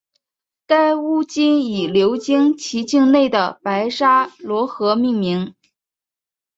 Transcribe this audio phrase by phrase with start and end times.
[0.65, 5.53] 该巫金以流经其境内的白沙罗河命名。